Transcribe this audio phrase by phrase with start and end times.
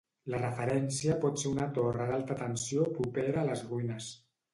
[0.33, 4.09] La referència pot ser una torre d'alta tensió propera a les ruïnes.